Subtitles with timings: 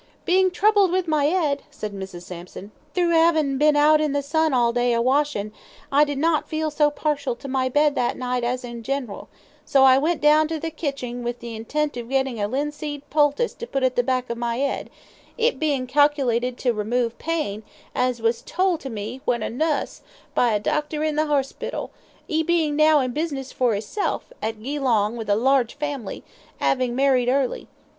[0.25, 2.23] "Bein' troubled with my 'ead," said Mrs.
[2.23, 5.51] Sampson, "thro' 'avin' been out in the sun all day a washin',
[5.91, 9.29] I did not feel so partial to my bed that night as in general,
[9.63, 13.67] so went down to the kitching with the intent of getting a linseed poultice to
[13.67, 14.89] put at the back of my 'ead,
[15.37, 17.61] it being calculated to remove pain,
[17.93, 20.01] as was told to me, when a nuss,
[20.33, 21.91] by a doctor in the horspital,
[22.27, 22.41] 'e
[22.71, 26.23] now bein' in business for hisself, at Geelong, with a large family,
[26.59, 27.67] 'avin' married early.